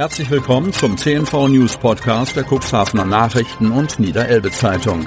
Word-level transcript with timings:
Herzlich 0.00 0.30
willkommen 0.30 0.72
zum 0.72 0.96
CNV 0.96 1.48
News 1.48 1.76
Podcast 1.76 2.34
der 2.34 2.46
Cuxhavener 2.50 3.04
Nachrichten 3.04 3.70
und 3.70 3.98
Niederelbe 3.98 4.50
Zeitung. 4.50 5.06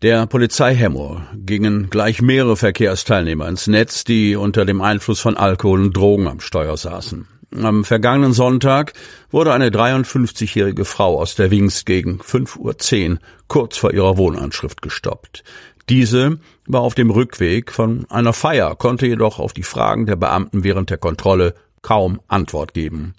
Der 0.01 0.25
Polizeihemmo 0.25 1.21
gingen 1.35 1.91
gleich 1.91 2.23
mehrere 2.23 2.57
Verkehrsteilnehmer 2.57 3.47
ins 3.47 3.67
Netz, 3.67 4.03
die 4.03 4.35
unter 4.35 4.65
dem 4.65 4.81
Einfluss 4.81 5.19
von 5.19 5.37
Alkohol 5.37 5.79
und 5.79 5.95
Drogen 5.95 6.27
am 6.27 6.39
Steuer 6.39 6.75
saßen. 6.75 7.27
Am 7.61 7.85
vergangenen 7.85 8.33
Sonntag 8.33 8.93
wurde 9.29 9.53
eine 9.53 9.69
53-jährige 9.69 10.85
Frau 10.85 11.19
aus 11.19 11.35
der 11.35 11.51
Wings 11.51 11.85
gegen 11.85 12.19
5.10 12.19 13.11
Uhr 13.11 13.17
kurz 13.47 13.77
vor 13.77 13.93
ihrer 13.93 14.17
Wohnanschrift 14.17 14.81
gestoppt. 14.81 15.43
Diese 15.87 16.39
war 16.65 16.81
auf 16.81 16.95
dem 16.95 17.11
Rückweg 17.11 17.71
von 17.71 18.07
einer 18.09 18.33
Feier, 18.33 18.75
konnte 18.75 19.05
jedoch 19.05 19.37
auf 19.37 19.53
die 19.53 19.61
Fragen 19.61 20.07
der 20.07 20.15
Beamten 20.15 20.63
während 20.63 20.89
der 20.89 20.97
Kontrolle 20.97 21.53
kaum 21.83 22.21
Antwort 22.27 22.73
geben. 22.73 23.13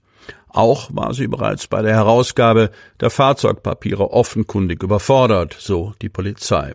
Auch 0.52 0.90
war 0.92 1.14
sie 1.14 1.28
bereits 1.28 1.66
bei 1.66 1.82
der 1.82 1.94
Herausgabe 1.94 2.70
der 3.00 3.10
Fahrzeugpapiere 3.10 4.12
offenkundig 4.12 4.82
überfordert, 4.82 5.56
so 5.58 5.94
die 6.02 6.10
Polizei. 6.10 6.74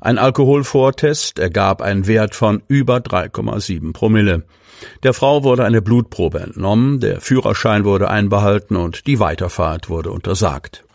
Ein 0.00 0.18
Alkoholvortest 0.18 1.38
ergab 1.38 1.82
einen 1.82 2.06
Wert 2.06 2.34
von 2.34 2.62
über 2.68 2.98
3,7 2.98 3.92
Promille. 3.92 4.44
Der 5.02 5.14
Frau 5.14 5.42
wurde 5.42 5.64
eine 5.64 5.82
Blutprobe 5.82 6.40
entnommen, 6.40 7.00
der 7.00 7.20
Führerschein 7.20 7.84
wurde 7.84 8.08
einbehalten 8.08 8.76
und 8.76 9.06
die 9.06 9.18
Weiterfahrt 9.18 9.88
wurde 9.88 10.10
untersagt. 10.10 10.85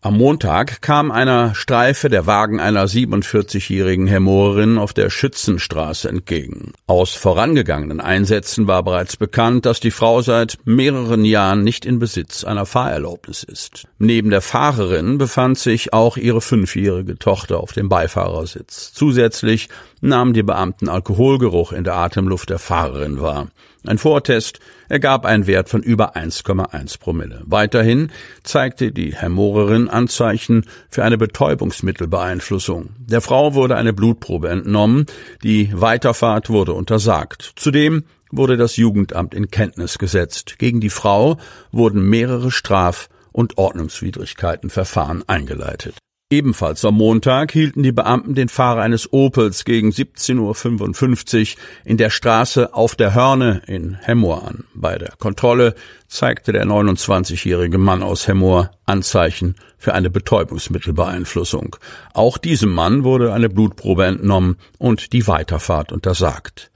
Am 0.00 0.16
Montag 0.16 0.80
kam 0.80 1.10
einer 1.10 1.56
Streife 1.56 2.08
der 2.08 2.24
Wagen 2.24 2.60
einer 2.60 2.86
47-jährigen 2.86 4.06
Hämorerin 4.06 4.78
auf 4.78 4.92
der 4.92 5.10
Schützenstraße 5.10 6.08
entgegen. 6.08 6.72
Aus 6.86 7.14
vorangegangenen 7.14 8.00
Einsätzen 8.00 8.68
war 8.68 8.84
bereits 8.84 9.16
bekannt, 9.16 9.66
dass 9.66 9.80
die 9.80 9.90
Frau 9.90 10.22
seit 10.22 10.58
mehreren 10.64 11.24
Jahren 11.24 11.64
nicht 11.64 11.84
in 11.84 11.98
Besitz 11.98 12.44
einer 12.44 12.64
Fahrerlaubnis 12.64 13.42
ist. 13.42 13.88
Neben 13.98 14.30
der 14.30 14.40
Fahrerin 14.40 15.18
befand 15.18 15.58
sich 15.58 15.92
auch 15.92 16.16
ihre 16.16 16.42
fünfjährige 16.42 17.18
Tochter 17.18 17.58
auf 17.58 17.72
dem 17.72 17.88
Beifahrersitz. 17.88 18.92
Zusätzlich 18.92 19.68
nahmen 20.00 20.32
die 20.32 20.44
Beamten 20.44 20.88
Alkoholgeruch 20.88 21.72
in 21.72 21.82
der 21.82 21.96
Atemluft 21.96 22.50
der 22.50 22.60
Fahrerin 22.60 23.20
wahr. 23.20 23.48
Ein 23.86 23.98
Vortest 23.98 24.58
ergab 24.88 25.24
einen 25.24 25.46
Wert 25.46 25.68
von 25.68 25.82
über 25.82 26.16
1,1 26.16 26.98
Promille. 26.98 27.42
Weiterhin 27.46 28.10
zeigte 28.42 28.90
die 28.90 29.14
Hämorerin 29.14 29.88
Anzeichen 29.88 30.66
für 30.90 31.04
eine 31.04 31.16
Betäubungsmittelbeeinflussung. 31.16 32.90
Der 32.98 33.20
Frau 33.20 33.54
wurde 33.54 33.76
eine 33.76 33.92
Blutprobe 33.92 34.48
entnommen, 34.48 35.06
die 35.42 35.70
Weiterfahrt 35.72 36.50
wurde 36.50 36.72
untersagt. 36.72 37.52
Zudem 37.56 38.04
wurde 38.30 38.56
das 38.56 38.76
Jugendamt 38.76 39.32
in 39.32 39.50
Kenntnis 39.50 39.98
gesetzt. 39.98 40.56
Gegen 40.58 40.80
die 40.80 40.90
Frau 40.90 41.38
wurden 41.70 42.02
mehrere 42.02 42.50
Straf- 42.50 43.08
und 43.32 43.58
Ordnungswidrigkeitenverfahren 43.58 45.22
eingeleitet. 45.28 45.94
Ebenfalls 46.30 46.84
am 46.84 46.96
Montag 46.96 47.52
hielten 47.52 47.82
die 47.82 47.90
Beamten 47.90 48.34
den 48.34 48.50
Fahrer 48.50 48.82
eines 48.82 49.14
Opels 49.14 49.64
gegen 49.64 49.88
17.55 49.88 51.56
Uhr 51.56 51.62
in 51.86 51.96
der 51.96 52.10
Straße 52.10 52.74
auf 52.74 52.94
der 52.94 53.14
Hörne 53.14 53.62
in 53.66 53.94
Hemmoor 53.94 54.46
an. 54.46 54.64
Bei 54.74 54.98
der 54.98 55.14
Kontrolle 55.18 55.74
zeigte 56.06 56.52
der 56.52 56.66
29-jährige 56.66 57.78
Mann 57.78 58.02
aus 58.02 58.28
Hemmoor 58.28 58.72
Anzeichen 58.84 59.54
für 59.78 59.94
eine 59.94 60.10
Betäubungsmittelbeeinflussung. 60.10 61.76
Auch 62.12 62.36
diesem 62.36 62.74
Mann 62.74 63.04
wurde 63.04 63.32
eine 63.32 63.48
Blutprobe 63.48 64.04
entnommen 64.04 64.58
und 64.76 65.14
die 65.14 65.26
Weiterfahrt 65.28 65.92
untersagt. 65.92 66.70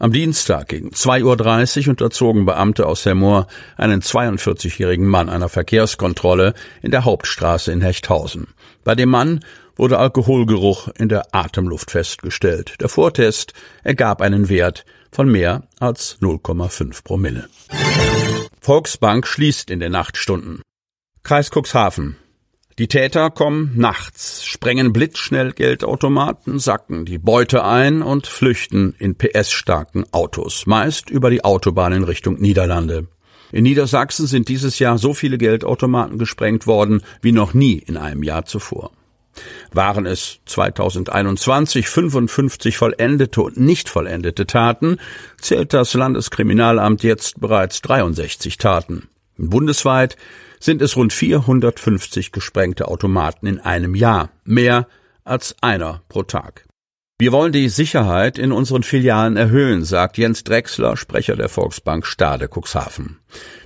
Am 0.00 0.12
Dienstag 0.12 0.68
gegen 0.68 0.90
2.30 0.90 1.82
Uhr 1.82 1.88
unterzogen 1.90 2.46
Beamte 2.46 2.86
aus 2.86 3.04
Hemmoor 3.04 3.48
einen 3.76 4.00
42-jährigen 4.00 5.06
Mann 5.06 5.28
einer 5.28 5.48
Verkehrskontrolle 5.48 6.54
in 6.82 6.92
der 6.92 7.04
Hauptstraße 7.04 7.72
in 7.72 7.80
Hechthausen. 7.80 8.46
Bei 8.84 8.94
dem 8.94 9.08
Mann 9.08 9.40
wurde 9.74 9.98
Alkoholgeruch 9.98 10.88
in 10.96 11.08
der 11.08 11.34
Atemluft 11.34 11.90
festgestellt. 11.90 12.76
Der 12.80 12.88
Vortest 12.88 13.54
ergab 13.82 14.22
einen 14.22 14.48
Wert 14.48 14.84
von 15.10 15.28
mehr 15.28 15.64
als 15.80 16.18
0,5 16.20 17.02
Promille. 17.02 17.48
Volksbank 18.60 19.26
schließt 19.26 19.68
in 19.68 19.80
den 19.80 19.92
Nachtstunden. 19.92 20.62
Kreis 21.24 21.50
Cuxhaven. 21.50 22.16
Die 22.78 22.86
Täter 22.86 23.30
kommen 23.30 23.72
nachts, 23.74 24.44
sprengen 24.44 24.92
blitzschnell 24.92 25.50
Geldautomaten, 25.50 26.60
sacken 26.60 27.04
die 27.04 27.18
Beute 27.18 27.64
ein 27.64 28.02
und 28.02 28.28
flüchten 28.28 28.94
in 29.00 29.16
PS-starken 29.16 30.04
Autos, 30.12 30.64
meist 30.64 31.10
über 31.10 31.28
die 31.30 31.42
Autobahn 31.42 31.92
in 31.92 32.04
Richtung 32.04 32.40
Niederlande. 32.40 33.08
In 33.50 33.64
Niedersachsen 33.64 34.28
sind 34.28 34.48
dieses 34.48 34.78
Jahr 34.78 34.96
so 34.96 35.12
viele 35.12 35.38
Geldautomaten 35.38 36.18
gesprengt 36.18 36.68
worden 36.68 37.02
wie 37.20 37.32
noch 37.32 37.52
nie 37.52 37.78
in 37.78 37.96
einem 37.96 38.22
Jahr 38.22 38.44
zuvor. 38.44 38.92
Waren 39.72 40.06
es 40.06 40.38
2021 40.46 41.88
55 41.88 42.76
vollendete 42.76 43.42
und 43.42 43.56
nicht 43.56 43.88
vollendete 43.88 44.46
Taten, 44.46 44.98
zählt 45.40 45.72
das 45.72 45.94
Landeskriminalamt 45.94 47.02
jetzt 47.02 47.40
bereits 47.40 47.82
63 47.82 48.56
Taten. 48.56 49.08
Bundesweit 49.38 50.16
sind 50.60 50.82
es 50.82 50.96
rund 50.96 51.12
450 51.12 52.32
gesprengte 52.32 52.88
Automaten 52.88 53.46
in 53.46 53.60
einem 53.60 53.94
Jahr, 53.94 54.30
mehr 54.44 54.88
als 55.24 55.54
einer 55.60 56.02
pro 56.08 56.24
Tag. 56.24 56.64
Wir 57.20 57.32
wollen 57.32 57.50
die 57.50 57.68
Sicherheit 57.68 58.38
in 58.38 58.52
unseren 58.52 58.84
Filialen 58.84 59.36
erhöhen, 59.36 59.84
sagt 59.84 60.18
Jens 60.18 60.44
Drechsler, 60.44 60.96
Sprecher 60.96 61.34
der 61.34 61.48
Volksbank 61.48 62.06
Stade 62.06 62.48
Cuxhaven. 62.48 63.18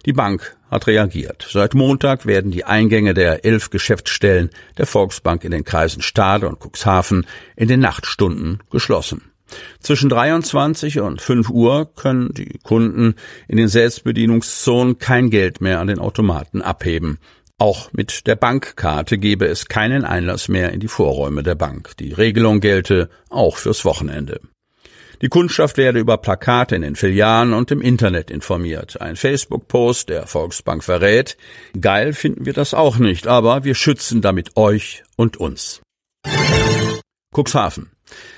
Die 0.07 0.15
Bank 0.15 0.57
hat 0.71 0.87
reagiert. 0.87 1.47
Seit 1.51 1.75
Montag 1.75 2.25
werden 2.25 2.51
die 2.51 2.65
Eingänge 2.65 3.13
der 3.13 3.45
elf 3.45 3.69
Geschäftsstellen 3.69 4.49
der 4.79 4.87
Volksbank 4.87 5.45
in 5.45 5.51
den 5.51 5.65
Kreisen 5.65 6.01
Stade 6.01 6.49
und 6.49 6.61
Cuxhaven 6.61 7.27
in 7.55 7.69
den 7.69 7.81
Nachtstunden 7.81 8.63
geschlossen. 8.71 9.32
Zwischen 9.81 10.09
23 10.09 11.01
und 11.01 11.21
5 11.21 11.51
Uhr 11.51 11.95
können 11.95 12.33
die 12.35 12.59
Kunden 12.63 13.15
in 13.49 13.57
den 13.57 13.69
Selbstbedienungszonen 13.69 14.99
kein 14.99 15.31
Geld 15.31 15.61
mehr 15.61 15.81
an 15.81 15.89
den 15.89 15.99
Automaten 15.99 16.63
abheben. 16.63 17.19
Auch 17.59 17.93
mit 17.93 18.27
der 18.27 18.37
Bankkarte 18.37 19.19
gebe 19.19 19.47
es 19.47 19.67
keinen 19.67 20.05
Einlass 20.05 20.49
mehr 20.49 20.73
in 20.73 20.81
die 20.81 20.89
Vorräume 20.89 21.43
der 21.43 21.55
Bank. 21.55 21.97
Die 21.99 22.13
Regelung 22.13 22.61
gelte 22.61 23.09
auch 23.31 23.57
fürs 23.57 23.85
Wochenende. 23.85 24.41
Die 25.23 25.29
Kundschaft 25.29 25.77
werde 25.77 26.01
über 26.01 26.19
Plakate 26.19 26.75
in 26.75 26.83
den 26.83 26.97
Filialen 26.97 27.53
und 27.53 27.71
im 27.71 27.81
Internet 27.81 28.33
informiert. 28.33 29.01
Ein 29.01 29.15
Facebook-Post 29.15 30.09
der 30.09 30.27
Volksbank 30.27 30.83
verrät, 30.83 31.37
geil 31.81 32.13
finden 32.13 32.45
wir 32.45 32.53
das 32.53 32.75
auch 32.75 32.99
nicht, 32.99 33.29
aber 33.29 33.63
wir 33.63 33.77
schützen 33.77 34.21
damit 34.21 34.57
euch 34.57 35.05
und 35.17 35.37
uns. 35.37 35.81
Cuxhaven. 37.33 37.93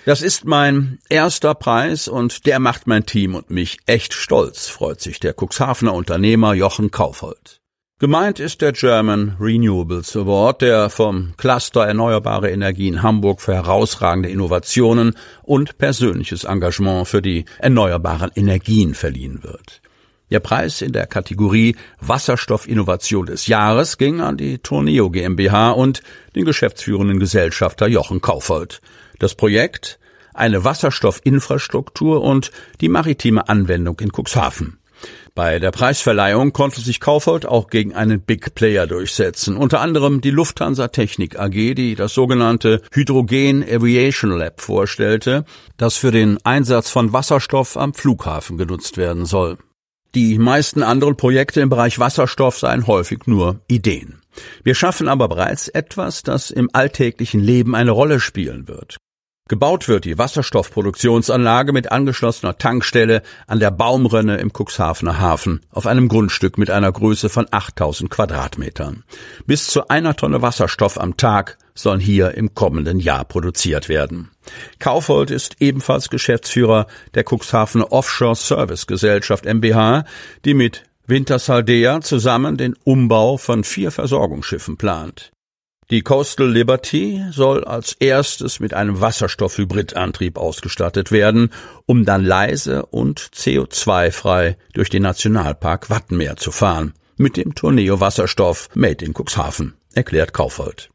Das 0.05 0.21
ist 0.21 0.45
mein 0.45 0.99
erster 1.09 1.55
Preis 1.55 2.09
und 2.09 2.47
der 2.47 2.59
macht 2.59 2.87
mein 2.87 3.07
Team 3.07 3.35
und 3.35 3.51
mich 3.51 3.79
echt 3.87 4.13
stolz, 4.13 4.69
freut 4.69 5.01
sich 5.01 5.21
der 5.21 5.35
Cuxhavener 5.35 5.95
Unternehmer 5.95 6.55
Jochen 6.55 6.91
Kaufhold. 6.91 7.61
Gemeint 8.01 8.41
ist 8.41 8.61
der 8.61 8.73
German 8.73 9.37
Renewables 9.41 10.17
Award, 10.17 10.63
der 10.63 10.91
vom 10.91 11.33
Cluster 11.37 11.87
Erneuerbare 11.87 12.51
Energien 12.51 13.03
Hamburg 13.03 13.41
für 13.41 13.55
herausragende 13.55 14.29
Innovationen 14.29 15.17
und 15.43 15.79
persönliches 15.79 16.45
Engagement 16.45 17.07
für 17.07 17.23
die 17.23 17.45
erneuerbaren 17.59 18.31
Energien 18.35 18.95
verliehen 18.95 19.43
wird. 19.43 19.81
Der 20.35 20.41
Preis 20.41 20.83
in 20.83 20.91
der 20.91 21.07
Kategorie 21.07 21.77
Wasserstoffinnovation 22.01 23.27
des 23.27 23.47
Jahres 23.47 23.99
ging 23.99 24.21
an 24.21 24.37
die 24.37 24.59
Tourneo 24.59 25.09
GmbH 25.09 25.71
und 25.71 26.03
den 26.35 26.45
geschäftsführenden 26.45 27.21
Gesellschafter 27.21 27.87
Jochen 27.87 28.21
Kaufold. 28.21 28.81
Das 29.21 29.37
Projekt 29.37 30.01
eine 30.33 30.65
Wasserstoffinfrastruktur 30.65 32.21
und 32.21 32.51
die 32.81 32.89
maritime 32.89 33.49
Anwendung 33.49 34.01
in 34.01 34.11
Cuxhaven. 34.11 34.79
Bei 35.37 35.61
der 35.61 35.71
Preisverleihung 35.71 36.53
konnte 36.53 36.81
sich 36.81 36.99
Kaufhold 36.99 37.47
auch 37.47 37.69
gegen 37.69 37.95
einen 37.95 38.21
Big 38.21 38.57
Player 38.57 38.89
durchsetzen, 38.89 39.57
unter 39.57 39.81
anderem 39.81 40.21
die 40.21 40.31
Lufthansa 40.31 40.89
Technik 40.89 41.39
AG, 41.39 41.77
die 41.77 41.95
das 41.95 42.13
sogenannte 42.13 42.83
Hydrogen 42.93 43.63
Aviation 43.63 44.33
Lab 44.33 44.61
vorstellte, 44.61 45.45
das 45.77 45.97
für 45.97 46.11
den 46.11 46.45
Einsatz 46.45 46.91
von 46.91 47.13
Wasserstoff 47.13 47.77
am 47.77 47.95
Flughafen 47.95 48.59
genutzt 48.59 48.97
werden 48.97 49.27
soll. 49.27 49.59
Die 50.15 50.39
meisten 50.39 50.85
anderen 50.85 51.17
Projekte 51.17 51.61
im 51.61 51.69
Bereich 51.69 51.99
Wasserstoff 51.99 52.59
seien 52.59 52.87
häufig 52.87 53.27
nur 53.27 53.61
Ideen. 53.67 54.23
Wir 54.63 54.77
schaffen 54.77 55.09
aber 55.09 55.29
bereits 55.29 55.67
etwas, 55.67 56.23
das 56.23 56.53
im 56.53 56.71
alltäglichen 56.73 57.41
Leben 57.41 57.75
eine 57.75 57.91
Rolle 57.91 58.21
spielen 58.21 58.69
wird. 58.69 58.97
Gebaut 59.49 59.89
wird 59.89 60.05
die 60.05 60.17
Wasserstoffproduktionsanlage 60.17 61.73
mit 61.73 61.93
angeschlossener 61.93 62.57
Tankstelle 62.59 63.23
an 63.47 63.61
der 63.61 63.73
Baumrönne 63.73 64.39
im 64.39 64.53
Cuxhavener 64.53 65.19
Hafen 65.19 65.61
auf 65.71 65.87
einem 65.87 66.09
Grundstück 66.09 66.59
mit 66.59 66.71
einer 66.71 66.91
Größe 66.91 67.29
von 67.29 67.47
8000 67.51 68.09
Quadratmetern. 68.09 69.05
Bis 69.47 69.67
zu 69.67 69.89
einer 69.89 70.17
Tonne 70.17 70.41
Wasserstoff 70.41 70.99
am 70.99 71.17
Tag 71.17 71.59
sollen 71.77 72.01
hier 72.01 72.35
im 72.35 72.55
kommenden 72.55 73.01
Jahr 73.01 73.25
produziert 73.25 73.89
werden. 73.89 74.31
Kaufold 74.79 75.31
ist 75.31 75.57
ebenfalls 75.61 76.09
Geschäftsführer 76.09 76.87
der 77.15 77.25
Cuxhavener 77.25 77.93
Offshore 77.93 78.37
Service 78.37 78.87
Gesellschaft 78.87 79.45
MBH, 79.45 80.05
die 80.45 80.55
mit 80.55 80.85
Wintersaldea 81.07 82.01
zusammen 82.01 82.57
den 82.57 82.75
Umbau 82.85 83.37
von 83.37 83.65
vier 83.65 83.91
Versorgungsschiffen 83.91 84.77
plant. 84.77 85.33
Die 85.91 86.01
Coastal 86.01 86.51
Liberty 86.51 87.23
soll 87.31 87.63
als 87.65 87.93
erstes 88.01 88.59
mit 88.59 88.73
einem 88.73 89.03
Wasserstoffhybridantrieb 89.03 90.39
ausgestattet 90.39 91.13
werden, 91.13 91.51
um 91.85 92.07
dann 92.07 92.25
leise 92.25 92.87
und 92.87 93.21
CO2-frei 93.21 94.57
durch 94.73 94.89
den 94.89 95.03
Nationalpark 95.03 95.91
Wattenmeer 95.91 96.37
zu 96.37 96.53
fahren. 96.53 96.95
Mit 97.17 97.37
dem 97.37 97.55
Tourneo 97.55 98.01
Wasserstoff 98.01 98.71
Made 98.75 99.05
in 99.05 99.13
Cuxhaven, 99.13 99.75
erklärt 99.93 100.33
Kaufold. 100.33 100.89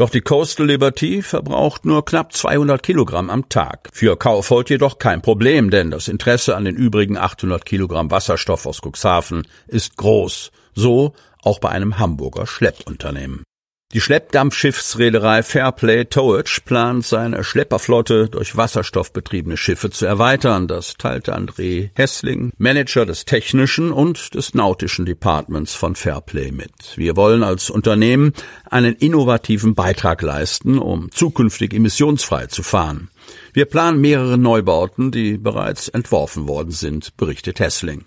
Doch 0.00 0.08
die 0.08 0.22
Coastal 0.22 0.66
Liberty 0.66 1.20
verbraucht 1.20 1.84
nur 1.84 2.06
knapp 2.06 2.32
200 2.32 2.82
Kilogramm 2.82 3.28
am 3.28 3.50
Tag. 3.50 3.90
Für 3.92 4.16
Kaufold 4.16 4.70
jedoch 4.70 4.98
kein 4.98 5.20
Problem, 5.20 5.68
denn 5.68 5.90
das 5.90 6.08
Interesse 6.08 6.56
an 6.56 6.64
den 6.64 6.74
übrigen 6.74 7.18
800 7.18 7.66
Kilogramm 7.66 8.10
Wasserstoff 8.10 8.64
aus 8.64 8.80
Cuxhaven 8.80 9.46
ist 9.66 9.98
groß. 9.98 10.52
So 10.74 11.12
auch 11.42 11.58
bei 11.58 11.68
einem 11.68 11.98
Hamburger 11.98 12.46
Schleppunternehmen. 12.46 13.42
Die 13.92 14.00
Schleppdampfschiffsreederei 14.00 15.42
Fairplay 15.42 16.04
Towage 16.04 16.60
plant 16.64 17.04
seine 17.04 17.42
Schlepperflotte 17.42 18.28
durch 18.28 18.56
wasserstoffbetriebene 18.56 19.56
Schiffe 19.56 19.90
zu 19.90 20.06
erweitern. 20.06 20.68
Das 20.68 20.94
teilte 20.94 21.36
André 21.36 21.90
Hessling, 21.94 22.52
Manager 22.56 23.04
des 23.04 23.24
technischen 23.24 23.90
und 23.90 24.34
des 24.36 24.54
nautischen 24.54 25.06
Departments 25.06 25.74
von 25.74 25.96
Fairplay 25.96 26.52
mit. 26.52 26.70
Wir 26.94 27.16
wollen 27.16 27.42
als 27.42 27.68
Unternehmen 27.68 28.32
einen 28.70 28.94
innovativen 28.94 29.74
Beitrag 29.74 30.22
leisten, 30.22 30.78
um 30.78 31.10
zukünftig 31.10 31.74
emissionsfrei 31.74 32.46
zu 32.46 32.62
fahren. 32.62 33.10
Wir 33.52 33.64
planen 33.64 34.00
mehrere 34.00 34.38
Neubauten, 34.38 35.10
die 35.10 35.36
bereits 35.36 35.88
entworfen 35.88 36.46
worden 36.46 36.70
sind, 36.70 37.16
berichtet 37.16 37.58
Hessling. 37.58 38.04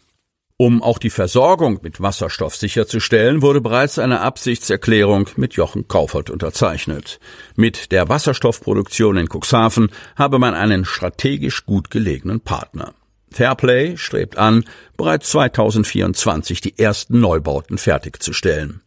Um 0.58 0.84
auch 0.84 1.00
die 1.00 1.10
Versorgung 1.10 1.80
mit 1.82 2.00
Wasserstoff 2.00 2.56
sicherzustellen, 2.56 3.42
wurde 3.42 3.60
bereits 3.60 3.98
eine 3.98 4.22
Absichtserklärung 4.22 5.28
mit 5.36 5.56
Jochen 5.56 5.88
Kaufert 5.88 6.30
unterzeichnet. 6.30 7.20
Mit 7.56 7.92
der 7.92 8.08
Wasserstoffproduktion 8.08 9.18
in 9.18 9.28
Cuxhaven 9.28 9.90
habe 10.16 10.38
man 10.38 10.54
einen 10.54 10.86
strategisch 10.86 11.66
gut 11.66 11.90
gelegenen 11.90 12.40
Partner. 12.40 12.94
Fairplay 13.32 13.98
strebt 13.98 14.38
an, 14.38 14.64
bereits 14.96 15.32
2024 15.32 16.62
die 16.62 16.78
ersten 16.78 17.20
Neubauten 17.20 17.80
fertigzustellen. 17.80 18.83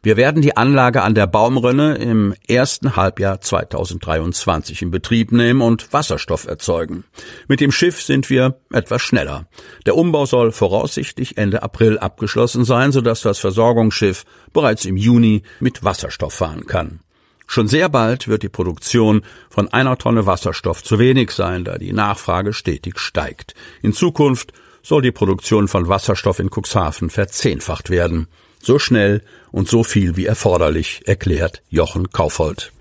Wir 0.00 0.16
werden 0.16 0.42
die 0.42 0.56
Anlage 0.56 1.02
an 1.02 1.16
der 1.16 1.26
Baumrönne 1.26 1.96
im 1.96 2.32
ersten 2.46 2.94
Halbjahr 2.94 3.40
2023 3.40 4.82
in 4.82 4.92
Betrieb 4.92 5.32
nehmen 5.32 5.60
und 5.60 5.92
Wasserstoff 5.92 6.46
erzeugen. 6.46 7.02
Mit 7.48 7.60
dem 7.60 7.72
Schiff 7.72 8.00
sind 8.00 8.30
wir 8.30 8.60
etwas 8.72 9.02
schneller. 9.02 9.48
Der 9.86 9.96
Umbau 9.96 10.24
soll 10.24 10.52
voraussichtlich 10.52 11.36
Ende 11.36 11.64
April 11.64 11.98
abgeschlossen 11.98 12.64
sein, 12.64 12.92
sodass 12.92 13.22
das 13.22 13.40
Versorgungsschiff 13.40 14.24
bereits 14.52 14.84
im 14.84 14.96
Juni 14.96 15.42
mit 15.58 15.82
Wasserstoff 15.82 16.34
fahren 16.34 16.66
kann. 16.66 17.00
Schon 17.48 17.66
sehr 17.66 17.88
bald 17.88 18.28
wird 18.28 18.44
die 18.44 18.48
Produktion 18.48 19.22
von 19.50 19.66
einer 19.66 19.98
Tonne 19.98 20.26
Wasserstoff 20.26 20.84
zu 20.84 21.00
wenig 21.00 21.32
sein, 21.32 21.64
da 21.64 21.76
die 21.76 21.92
Nachfrage 21.92 22.52
stetig 22.52 23.00
steigt. 23.00 23.54
In 23.82 23.92
Zukunft 23.92 24.52
soll 24.82 25.02
die 25.02 25.12
Produktion 25.12 25.66
von 25.66 25.88
Wasserstoff 25.88 26.38
in 26.38 26.50
Cuxhaven 26.50 27.10
verzehnfacht 27.10 27.90
werden. 27.90 28.28
So 28.60 28.78
schnell 28.78 29.22
und 29.50 29.68
so 29.68 29.84
viel 29.84 30.16
wie 30.16 30.26
erforderlich, 30.26 31.02
erklärt 31.06 31.62
Jochen 31.68 32.10
Kaufold. 32.10 32.72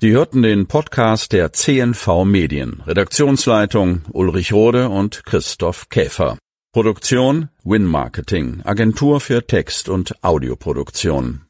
Sie 0.00 0.10
hörten 0.10 0.42
den 0.42 0.66
Podcast 0.66 1.32
der 1.32 1.52
CNV 1.52 2.24
Medien. 2.24 2.82
Redaktionsleitung 2.86 4.02
Ulrich 4.12 4.52
Rode 4.52 4.90
und 4.90 5.24
Christoph 5.24 5.88
Käfer. 5.88 6.36
Produktion 6.74 7.48
Win 7.62 7.84
Marketing, 7.84 8.60
Agentur 8.64 9.20
für 9.20 9.46
Text- 9.46 9.88
und 9.88 10.22
Audioproduktion. 10.22 11.42